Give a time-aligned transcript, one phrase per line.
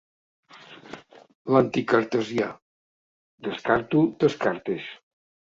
[1.55, 2.49] L'anticartesià:
[3.49, 4.91] —Descarto Descartes.